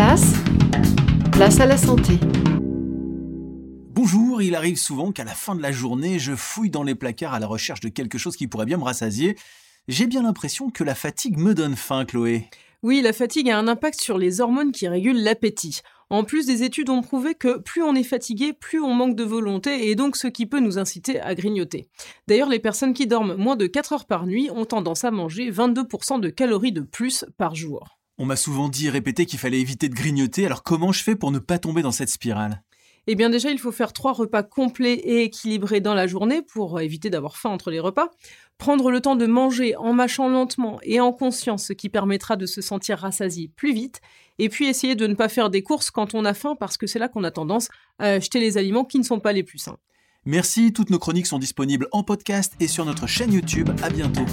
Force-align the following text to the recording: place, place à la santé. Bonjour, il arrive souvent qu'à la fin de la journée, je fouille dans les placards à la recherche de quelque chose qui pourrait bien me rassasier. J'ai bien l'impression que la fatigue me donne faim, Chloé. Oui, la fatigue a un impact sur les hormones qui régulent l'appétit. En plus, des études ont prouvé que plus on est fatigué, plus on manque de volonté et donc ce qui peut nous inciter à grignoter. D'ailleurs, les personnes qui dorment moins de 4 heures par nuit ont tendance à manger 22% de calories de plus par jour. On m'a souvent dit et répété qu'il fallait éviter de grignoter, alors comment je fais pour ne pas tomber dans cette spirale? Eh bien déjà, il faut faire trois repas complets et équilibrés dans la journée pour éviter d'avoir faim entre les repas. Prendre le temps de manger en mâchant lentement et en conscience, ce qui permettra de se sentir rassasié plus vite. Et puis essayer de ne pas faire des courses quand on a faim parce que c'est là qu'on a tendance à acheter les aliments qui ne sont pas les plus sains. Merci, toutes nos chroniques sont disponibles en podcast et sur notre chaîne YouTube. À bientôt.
place, 0.00 0.32
place 1.30 1.60
à 1.60 1.66
la 1.66 1.76
santé. 1.76 2.14
Bonjour, 3.92 4.40
il 4.40 4.54
arrive 4.54 4.78
souvent 4.78 5.12
qu'à 5.12 5.24
la 5.24 5.34
fin 5.34 5.54
de 5.54 5.60
la 5.60 5.72
journée, 5.72 6.18
je 6.18 6.34
fouille 6.34 6.70
dans 6.70 6.82
les 6.82 6.94
placards 6.94 7.34
à 7.34 7.38
la 7.38 7.46
recherche 7.46 7.80
de 7.80 7.90
quelque 7.90 8.16
chose 8.16 8.34
qui 8.34 8.46
pourrait 8.46 8.64
bien 8.64 8.78
me 8.78 8.82
rassasier. 8.82 9.36
J'ai 9.88 10.06
bien 10.06 10.22
l'impression 10.22 10.70
que 10.70 10.84
la 10.84 10.94
fatigue 10.94 11.36
me 11.36 11.52
donne 11.52 11.76
faim, 11.76 12.06
Chloé. 12.06 12.48
Oui, 12.82 13.02
la 13.02 13.12
fatigue 13.12 13.50
a 13.50 13.58
un 13.58 13.68
impact 13.68 14.00
sur 14.00 14.16
les 14.16 14.40
hormones 14.40 14.72
qui 14.72 14.88
régulent 14.88 15.22
l'appétit. 15.22 15.82
En 16.08 16.24
plus, 16.24 16.46
des 16.46 16.62
études 16.62 16.88
ont 16.88 17.02
prouvé 17.02 17.34
que 17.34 17.58
plus 17.58 17.82
on 17.82 17.94
est 17.94 18.02
fatigué, 18.02 18.54
plus 18.54 18.80
on 18.80 18.94
manque 18.94 19.16
de 19.16 19.24
volonté 19.24 19.90
et 19.90 19.96
donc 19.96 20.16
ce 20.16 20.28
qui 20.28 20.46
peut 20.46 20.60
nous 20.60 20.78
inciter 20.78 21.20
à 21.20 21.34
grignoter. 21.34 21.90
D'ailleurs, 22.26 22.48
les 22.48 22.58
personnes 22.58 22.94
qui 22.94 23.06
dorment 23.06 23.34
moins 23.34 23.56
de 23.56 23.66
4 23.66 23.92
heures 23.92 24.06
par 24.06 24.26
nuit 24.26 24.48
ont 24.50 24.64
tendance 24.64 25.04
à 25.04 25.10
manger 25.10 25.50
22% 25.50 26.20
de 26.20 26.30
calories 26.30 26.72
de 26.72 26.80
plus 26.80 27.26
par 27.36 27.54
jour. 27.54 27.99
On 28.22 28.26
m'a 28.26 28.36
souvent 28.36 28.68
dit 28.68 28.86
et 28.86 28.90
répété 28.90 29.24
qu'il 29.24 29.38
fallait 29.38 29.60
éviter 29.60 29.88
de 29.88 29.94
grignoter, 29.94 30.44
alors 30.44 30.62
comment 30.62 30.92
je 30.92 31.02
fais 31.02 31.16
pour 31.16 31.30
ne 31.30 31.38
pas 31.38 31.58
tomber 31.58 31.80
dans 31.80 31.90
cette 31.90 32.10
spirale? 32.10 32.62
Eh 33.06 33.14
bien 33.14 33.30
déjà, 33.30 33.50
il 33.50 33.58
faut 33.58 33.72
faire 33.72 33.94
trois 33.94 34.12
repas 34.12 34.42
complets 34.42 34.92
et 34.92 35.22
équilibrés 35.22 35.80
dans 35.80 35.94
la 35.94 36.06
journée 36.06 36.42
pour 36.42 36.82
éviter 36.82 37.08
d'avoir 37.08 37.38
faim 37.38 37.48
entre 37.48 37.70
les 37.70 37.80
repas. 37.80 38.10
Prendre 38.58 38.90
le 38.90 39.00
temps 39.00 39.16
de 39.16 39.24
manger 39.24 39.74
en 39.74 39.94
mâchant 39.94 40.28
lentement 40.28 40.78
et 40.82 41.00
en 41.00 41.14
conscience, 41.14 41.68
ce 41.68 41.72
qui 41.72 41.88
permettra 41.88 42.36
de 42.36 42.44
se 42.44 42.60
sentir 42.60 42.98
rassasié 42.98 43.50
plus 43.56 43.72
vite. 43.72 44.02
Et 44.38 44.50
puis 44.50 44.66
essayer 44.66 44.96
de 44.96 45.06
ne 45.06 45.14
pas 45.14 45.30
faire 45.30 45.48
des 45.48 45.62
courses 45.62 45.90
quand 45.90 46.12
on 46.12 46.26
a 46.26 46.34
faim 46.34 46.56
parce 46.60 46.76
que 46.76 46.86
c'est 46.86 46.98
là 46.98 47.08
qu'on 47.08 47.24
a 47.24 47.30
tendance 47.30 47.68
à 47.98 48.08
acheter 48.08 48.38
les 48.38 48.58
aliments 48.58 48.84
qui 48.84 48.98
ne 48.98 49.04
sont 49.04 49.20
pas 49.20 49.32
les 49.32 49.44
plus 49.44 49.56
sains. 49.56 49.78
Merci, 50.26 50.74
toutes 50.74 50.90
nos 50.90 50.98
chroniques 50.98 51.26
sont 51.26 51.38
disponibles 51.38 51.88
en 51.92 52.02
podcast 52.02 52.52
et 52.60 52.68
sur 52.68 52.84
notre 52.84 53.06
chaîne 53.06 53.32
YouTube. 53.32 53.70
À 53.82 53.88
bientôt. 53.88 54.26